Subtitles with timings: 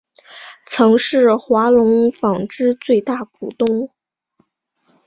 [0.65, 3.91] 曾是华隆纺织最大股东。